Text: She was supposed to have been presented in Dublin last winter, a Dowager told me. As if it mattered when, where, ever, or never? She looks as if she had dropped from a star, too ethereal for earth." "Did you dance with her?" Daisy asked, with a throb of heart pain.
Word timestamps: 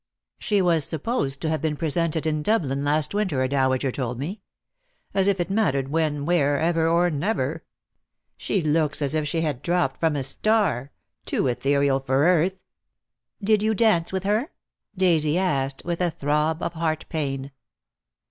She 0.39 0.63
was 0.63 0.83
supposed 0.83 1.41
to 1.43 1.49
have 1.49 1.61
been 1.61 1.77
presented 1.77 2.25
in 2.25 2.41
Dublin 2.41 2.83
last 2.83 3.13
winter, 3.13 3.43
a 3.43 3.47
Dowager 3.47 3.91
told 3.91 4.17
me. 4.17 4.41
As 5.13 5.27
if 5.27 5.39
it 5.39 5.51
mattered 5.51 5.89
when, 5.89 6.25
where, 6.25 6.57
ever, 6.59 6.87
or 6.87 7.11
never? 7.11 7.63
She 8.35 8.63
looks 8.63 9.03
as 9.03 9.13
if 9.13 9.27
she 9.27 9.41
had 9.41 9.61
dropped 9.61 9.99
from 9.99 10.15
a 10.15 10.23
star, 10.23 10.89
too 11.25 11.45
ethereal 11.45 11.99
for 11.99 12.25
earth." 12.25 12.63
"Did 13.43 13.61
you 13.61 13.75
dance 13.75 14.11
with 14.11 14.23
her?" 14.23 14.49
Daisy 14.97 15.37
asked, 15.37 15.85
with 15.85 16.01
a 16.01 16.09
throb 16.09 16.63
of 16.63 16.73
heart 16.73 17.05
pain. 17.07 17.51